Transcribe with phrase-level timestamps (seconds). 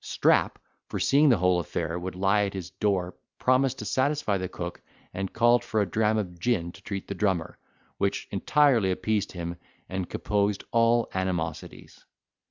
[0.03, 0.57] Strap,
[0.89, 4.81] foreseeing the whole affair would lie at his door, promised to satisfy the cook,
[5.13, 7.59] and called for a dram of gin to treat the drummer,
[7.99, 12.03] which entirely appeased him, and composed all animosities.